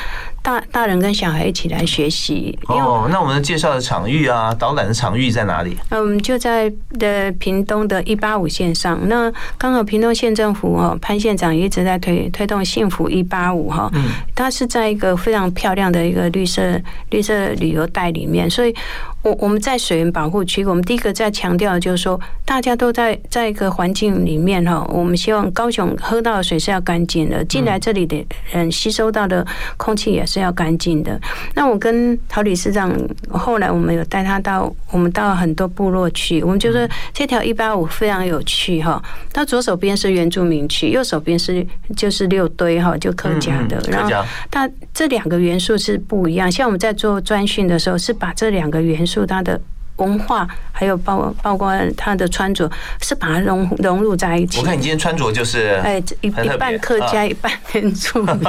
[0.42, 3.06] 大大人跟小孩一起来学习哦。
[3.12, 5.76] 那我们介绍的场域啊，导览的场域在哪里？
[5.90, 8.98] 嗯，就在的屏东的一八五线上。
[9.06, 13.90] 那刚好屏东县政府哦，潘县长一直在推推动幸福一八五哈。
[13.92, 14.04] 嗯。
[14.34, 18.74] 它是在一个非常漂亮的一个绿色绿色旅游带里面，所以
[19.22, 30.24] 我我们在水源保护区，我们第一个在强调就是说，大家都在在一个环境里面哈，我们希望高雄喝到的水是要干净的，进来这里的人吸收到的空气也。
[30.30, 31.20] 是要干净的。
[31.56, 32.96] 那我跟陶理事长
[33.30, 36.40] 后来，我们有带他到我们到很多部落去。
[36.40, 39.02] 我们就说这条一八五非常有趣哈。
[39.32, 43.82] 它左手边是原住民区，右手边是就是六堆哈，就客家的。
[43.90, 46.48] 然后它这两个元素是不一样。
[46.52, 49.60] 像我们在做专训的时候，是把这两个元素它的。
[49.96, 52.66] 文化还有包包括他的穿着，
[53.02, 54.58] 是把它融融入在一起。
[54.58, 58.40] 我看你今天穿着就是哎一一半客家一半原住民。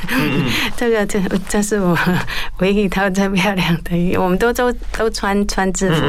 [0.78, 1.94] 这个这这是我
[2.60, 6.02] 唯一一套最漂亮的，我们都都都穿穿制服。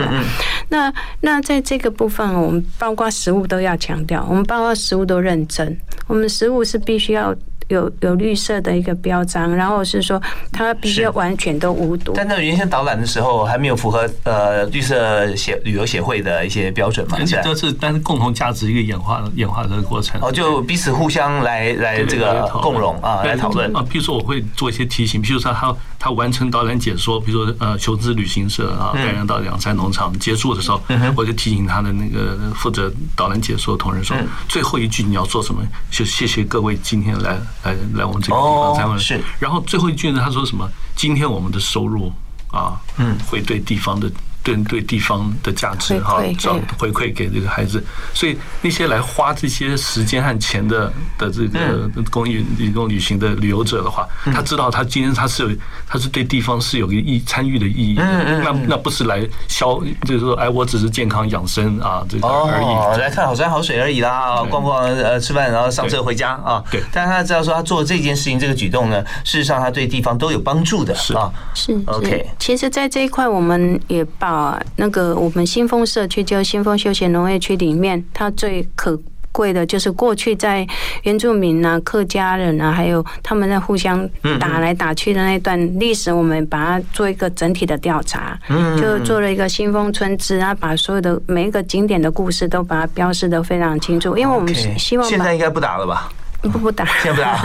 [0.69, 0.89] 那
[1.19, 7.35] 那在这个部分，我们包括食物都要强调，我们包括食物都认真，我们食物是必须要。
[7.71, 12.13] 有有绿色的一个标章，然后是说它必须完全都无毒。
[12.15, 17.17] 但那原先导览的时候还没有符合呃绿色协旅游协会的一些标准嘛？
[17.43, 20.19] 这是但是共同价值一个演化演化的过程。
[20.21, 23.83] 哦，就彼此互相来来这个共荣啊，来讨论啊。
[23.89, 30.81] 比如说我会做一些提醒，比如说他他完成导览解说，比如说呃求知旅行社啊带人到两山农场结束的时候，
[31.15, 34.17] 我就提醒他的那个负责导览解说的同仁说，
[34.49, 35.61] 最后一句你要做什么？
[35.91, 37.39] 就谢谢各位今天来。
[37.63, 39.21] 来来，我们这个地方参观是。
[39.37, 40.67] 然后最后一句呢，他说什么？
[40.95, 42.11] 今天我们的收入
[42.49, 44.11] 啊，嗯，会对地方的。
[44.43, 55.55] 对对地方的价值哈，找回馈给这个孩子，所以那些来花这些时间和钱的的这个公益旅公旅行的旅游者的话，他知道他今天他是有
[55.87, 71.13] 他是对地方是有个意参与的意义，那那不是来消，就是说哎，我只是健康养生啊这个而已，来看好山好水而已啦，逛逛呃吃饭然后上车回家啊，对，但是他知道说他做这件事情这个举动呢，事实上他对地方都有帮助的，是。
[71.13, 71.79] 啊，是。
[71.85, 74.30] OK，其实，在这一块我们也把。
[74.31, 78.97] 啊，那个我们新丰社区就新丰休闲农业区里面，它最可
[79.33, 80.65] 贵的就是过去在
[81.03, 88.39] 原住民啊、客家人啊，还有他们在互相打来打去的那段历史，我们把它做一个整体的调查，
[88.79, 96.09] 就做了一个新丰村志，然后把所有的每一个景点的故事都把它标示的非常清楚，因为我们希望现在应该不打了吧。
[96.41, 97.37] 不不打，先不打，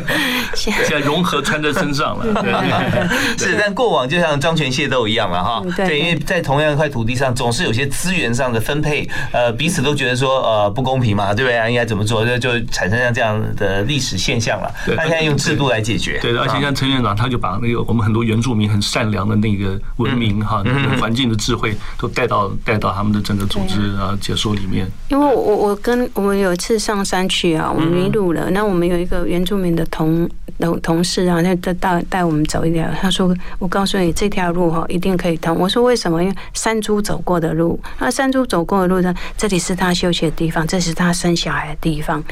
[0.54, 2.24] 现在融合穿在身上了。
[3.36, 5.62] 是，但过往就像张权械斗一样了哈。
[5.76, 11.70] 对，因为在同样一块土地上，总是有些资源上的分配，呃，彼此都觉得说呃不公平嘛，对不对？
[11.70, 14.72] 应该怎么做，就就产生像这样的历史现象了。
[14.96, 16.18] 他现在用制度来解决。
[16.20, 24.90] 对，而且像陈院长，他就把那个我们很多原住民很善良的那个文明哈，那个环境的智慧，都带到带到他们的整个组织啊解说里面。
[25.08, 28.37] 因为我我跟我们有一次上山去啊，我们迷路了。
[28.38, 28.50] 了。
[28.50, 36.22] 那我们有一个原住民的同同同事啊，他他带带我们走一条，他说：“我告诉你，这条路哈一定可以通。”我说：“为什么？
[36.22, 42.22] 因为山猪走过的路，那山猪走过的路呢，这里是他休息的地方，这是他生小孩的地方。”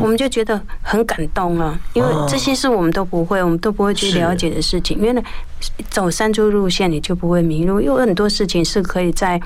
[0.00, 4.98] 我们就觉得很感动啊，因为这些是我们都不会，我们都不会去了解的事情。
[5.00, 5.22] 原来
[5.90, 9.40] 走山猪路线，你就不会迷路，有很多事情是可以在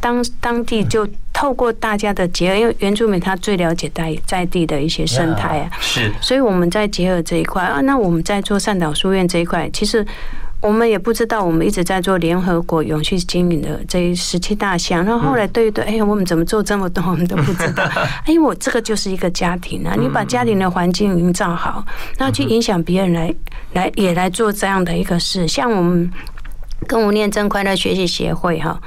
[0.00, 10.06] 当当地就透过大家的结合，因为原住民他最了解在在地的一些生态啊，是，所以我们在结合这一块啊，那我们在做善导书院这一块，其实
[10.64, 17.84] 我们也不知道，我们一直在做联合国永续经营的这十七大项，然后后来对对，哎呀，我们怎么做这么多，我们都不知道。
[18.24, 21.84] 哎，我这个就是一个家庭啊，你把家庭的环境营造好，
[22.16, 23.34] 然后去影响别人来
[23.74, 26.10] 来也来做这样的一个事，像我们。
[26.86, 28.78] 跟吴念真快乐学习协会哈，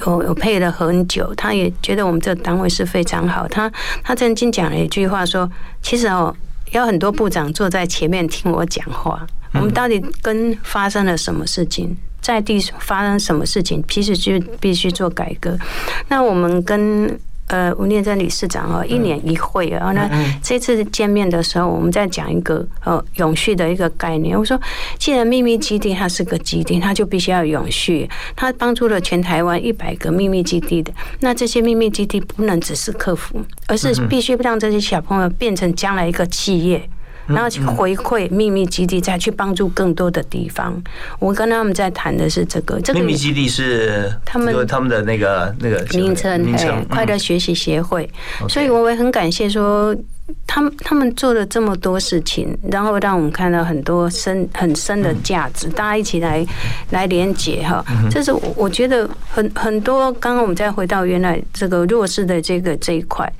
[0.00, 3.48] 有有配了很久，他也觉得我们这个单位是非常好。
[3.48, 3.72] 他
[4.02, 5.50] 他曾经讲了一句话说
[5.80, 6.34] ：“其实哦，
[6.72, 15.58] 有很多部长坐在前面听我讲话，我们到底跟发生了什么事情，在地发生什么事情，其实就必须做改革。
[16.08, 17.18] 那我们跟。”
[17.48, 19.92] 呃，吴念真理事长哦，一年一会啊。
[19.92, 20.08] 那
[20.42, 24.38] 这次见面的时候，我们在讲一个呃永续的一个概念。
[24.38, 24.60] 我说，
[24.98, 28.08] 既然秘密基地它是个基地，它就必须要永续。
[28.36, 36.88] 它帮助了全台湾一百个秘密基地的，那这些秘密基地不能只是客服，而是必须让这些小朋友变成将来一个企业。
[37.28, 40.74] 然后去回馈秘密基地，再去帮助更多的地方。
[41.18, 48.10] 我跟他们在谈的是这个，这个秘密基地是他们他们的那个那个名称，名称快乐学习协会。
[48.48, 49.94] 所以我也很感谢说。
[50.46, 56.44] 他们他们做了这么多事情，然后让我们看到很多深很深的价值，大家一起来
[56.90, 57.82] 来连接哈。
[58.10, 60.12] 这是我觉得很很多。
[60.14, 63.30] 刚刚我们再回到原来这个弱势的这个这一块，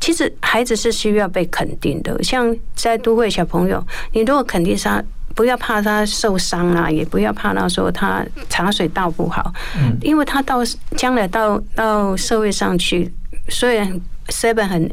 [0.00, 2.22] 其实孩子是需要被肯定的。
[2.22, 5.02] 像在都会小朋友，你如果肯定他，
[5.34, 9.52] 不要怕他受伤啊，也不要怕他说他茶水倒不好，
[10.00, 10.58] 因为他到
[10.96, 13.12] 将来到到社会上去，
[13.48, 14.90] 虽然 seven 很。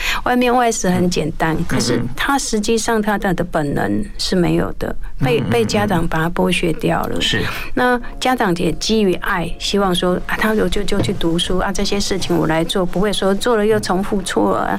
[0.24, 7.20] 外面外事很简单，可是他实际上他的的本能是没有的，被被家长把他剥削掉了。
[7.20, 7.44] 是，
[7.74, 14.78] 那家长也基于爱，希望说啊，他就就就去读书啊，这些事情我来做，不会说做了又重复错啊。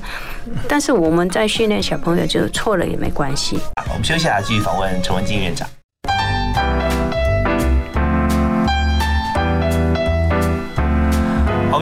[0.67, 3.59] 但是我们在训练小朋友，就是错了也没关系。
[3.89, 5.67] 我们休息下，继续访问陈文静院长。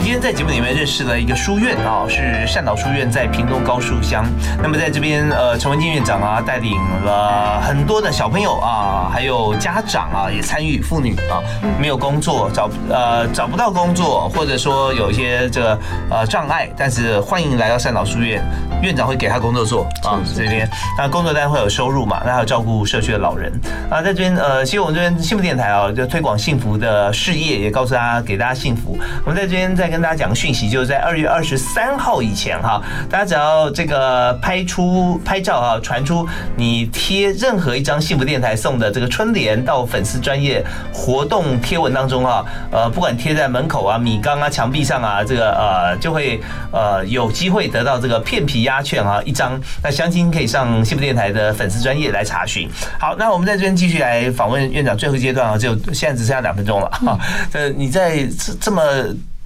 [0.05, 4.23] 今天在节目里面认识了一个书院啊，是善导书院，在屏东高树乡。
[4.61, 10.79] 那么在这边，呃，陈文静院长啊，带领了很多的小朋友啊，还有家长啊，也参与。
[10.79, 11.41] 妇女啊，
[11.81, 15.79] 没有工作，找呃找不到工作，或者说有一些这个
[16.11, 18.43] 呃障碍，但是欢迎来到善导书院，
[18.83, 20.21] 院长会给他工作做啊。
[20.35, 22.21] 这边那工作单会有收入嘛？
[22.23, 23.51] 那还有照顾社区的老人
[23.89, 24.03] 啊。
[24.03, 28.95] 在这边呃，其实我们这边幸福电台啊，就推广幸福的事业，也告诉大家给大家幸福。
[29.23, 29.94] 我们在这边在。
[29.95, 36.27] 跟大家讲个讯息，就是在二月二十三号以前哈，大家只要这个拍出拍照啊，传出
[36.57, 40.61] 你贴任何一张幸福电台送的这个春联到粉丝专业
[40.93, 46.41] 活动贴文当中啊，呃，不管贴在门口啊、米缸啊、墙壁上啊，这个呃就会
[46.73, 49.57] 呃有机会得到这个片皮鸭券啊一张。
[49.81, 52.69] 那详情可以上幸福电台的粉丝专业来查询。
[52.99, 57.17] 好，那我们在这边继续来访问院长，最后阶段啊，就现在只剩下两分钟了哈。
[57.53, 58.83] 呃，你在这这么。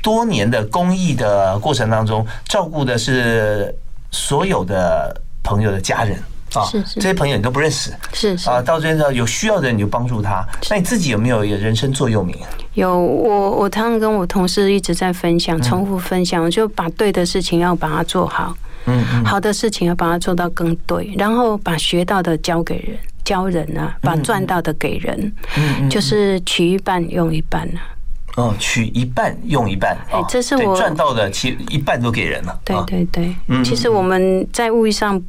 [0.02, 3.74] 多年的公益的过程当中，照顾的是
[4.12, 6.18] 所有的朋友的家人。
[6.56, 8.50] 啊，是是，这些朋友你都不认识，是是。
[8.50, 10.44] 啊，到最后有需要的人你就帮助他。
[10.68, 12.36] 那你自己有没有人生座右铭？
[12.74, 18.52] 有，我我常常跟我同事一直在分享，重复分享，就把对的事情要把它做好，
[18.88, 27.94] 嗯嗯，好的事情要把它做到更对，然后把学到的教给人，教人啊，把赚到的给人，嗯，就是取一半用一半啊。
[28.36, 32.60] 哦，取一半用一半，哎，这是我赚到的，其一半都给人了。
[32.64, 35.22] 对对对，其实我们在物欲上。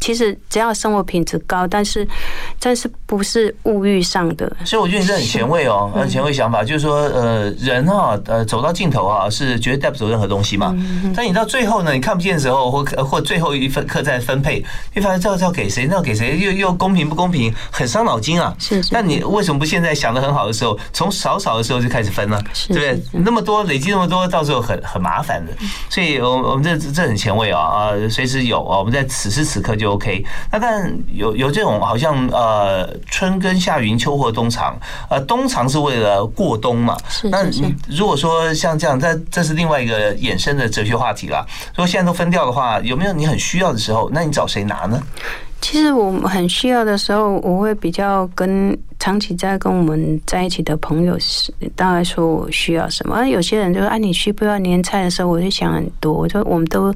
[0.00, 2.08] 其实只要生活品质高，但是
[2.58, 4.50] 但是不是物欲上的。
[4.64, 10.74] 所以我觉得你这很前卫哦，很前卫想法，就是说，呃，人哈，呃，走到尽头啊，是绝对带不走任何东西嘛。
[11.14, 18.54] 但你到最后呢，你看不见的时候，或或最后一分刻在分配，你发现这要要给谁，那要给谁，又又公平不公平，很伤脑筋啊。
[18.58, 18.82] 是。
[18.90, 22.40] 那你为什么不现在想的很好的时候，从少少的时候就开始分呢？
[22.68, 23.20] 对不对？
[23.22, 25.52] 那么多累积那么多，到时候很很麻烦的。
[25.90, 29.89] 所以，我我们这这很前卫啊啊，随时有啊，我们在此时此刻就。
[29.90, 34.76] OK，那但有有这种好像呃呃春耕夏耘秋获冬藏，
[35.08, 36.96] 呃冬藏是为了过冬嘛。
[37.30, 41.46] 那你如果说像这样，这这是另外一个衍生的哲学话题了。
[41.70, 45.00] 如果现在都分掉的话，有没有你很需要的时候，那你找谁拿呢？
[45.60, 53.16] 其实我很需要的时候，我会比较跟长期在跟我们在一起的朋友是，大概说我需要什么。
[53.16, 56.94] 而有些人就说：“啊，你需不需要年菜的时候？”我就想很多，我就我们都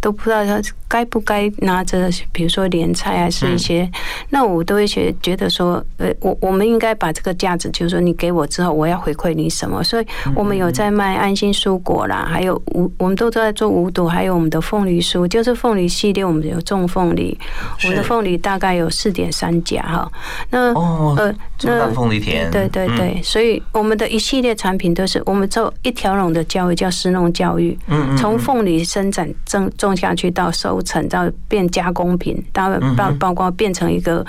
[0.00, 3.90] 都不知道他该不该拿着，比如说年菜还是一些，
[4.28, 9.82] 那我都会觉觉得说，呃，我我们应该把这个价值，就是说你给我之后，我要回馈你什么。
[9.82, 17.36] 所以我们有在卖安心蔬果啦，还有无我们都在做无毒，还有我们的凤梨酥，就是凤梨系列，我们有种凤梨，
[17.84, 20.12] 我们的凤梨大概有四点三甲哈。
[20.50, 27.76] 那哦，呃，这么大凤梨田，对对对，所以我们的一系列产品都是我们做一条龙的教育，叫食农教育。
[27.88, 34.24] 嗯，嗯从凤梨生产种种下去到收成，到变加工品，到包包括变成一个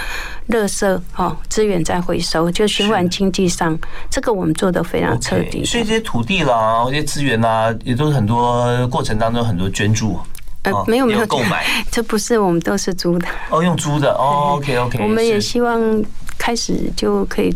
[0.49, 3.77] 垃圾哦，资源再回收，就循环经济上，
[4.09, 5.63] 这个我们做的非常彻底。
[5.63, 10.19] 所以这些土地啦，这些资源啦，也都是很多过程当中很多捐助。
[10.63, 11.63] 呃哦，没有没有购买。
[11.89, 15.79] 这不是我们都是租的，哦，用租的哦，OK OK， 我们也希望
[16.39, 17.55] 开始就可以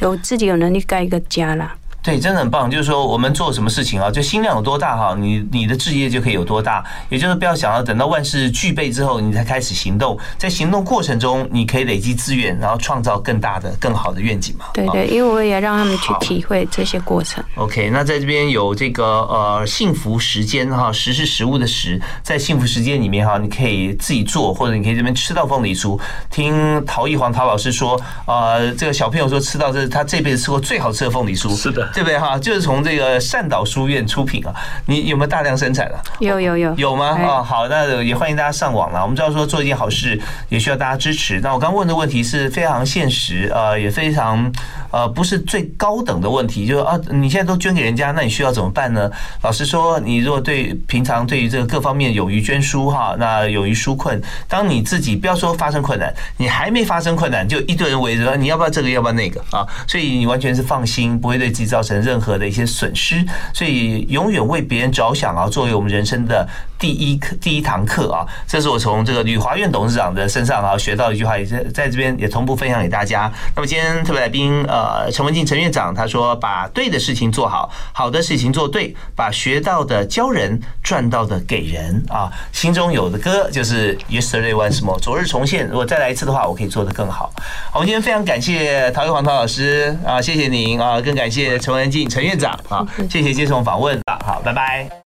[0.00, 1.76] 有自己有能力盖一个家了。
[2.06, 2.70] 对，真的很棒。
[2.70, 6.84] 就是说，我们做什么事情啊，就心量有多大哈，你你的志业就可以有多大。
[7.08, 10.16] 也就是不要想要等到万事俱备之后，你才开始行动。
[10.38, 14.66] 在行动过程中，你可以累积资源，然后创造更大的、更好的愿景嘛。
[14.66, 17.42] 啊对对，因为我也让他们去体会这些过程。
[17.56, 25.98] OK，那在这边有这个呃幸福时间哈，食是食物的食，在幸福时间里面哈，你可以自己做，或者你可以这边吃到凤梨酥。
[26.30, 32.38] 听陶艺黄陶老师说，呃，这个小朋友说吃到这是他这辈子吃过最好吃的凤梨酥，是的对不对哈？
[32.38, 34.52] 就是从这个善导书院出品啊，
[34.84, 35.96] 你有没有大量生产啊？
[36.18, 37.18] 有有有有吗？
[37.18, 39.00] 啊哦，好，那也欢迎大家上网了。
[39.00, 40.20] 我们知道说做一件好事
[40.50, 41.40] 也需要大家支持。
[41.40, 44.52] 那我刚问的问题是非常现实，呃，也非常
[44.90, 49.10] 呃不是最高等的问题，就是啊，你现在都捐给人家，那你需要怎么办呢？
[49.40, 59.66] 老实说，你如果对平常对于这个各方面勇于捐书哈，那勇于纾困，当你自己不要说发生困难，你还没发生困难，就一堆人围着，你要不要这个，要不要那个啊？
[59.88, 63.24] 所以你完全是放心，不会对自己造成任何的一些损失。
[63.54, 66.46] 所以永远为别人着想啊，作为我们人生的
[66.78, 73.32] 第一课、第一堂课啊，这是我从这个旅华院董事长的身上啊学到一句话，也在在这边也同步分享给大家。
[73.54, 82.30] 那么今天特别来宾呃陈文静陈院长他说，把对的事情做好，好的事情做对，把学到的教人，赚到的给人啊。
[82.52, 85.66] 心中有的歌就是 Yesterday Once More，昨日重现。
[85.68, 87.32] 如果再来一次的话，我可以做得更好。
[87.70, 95.02] 好，我们今天非常感谢陶玉黄陶老师啊，谢谢您啊，更感谢陈文静陈院长啊，谢谢接受访问啊，好，拜拜。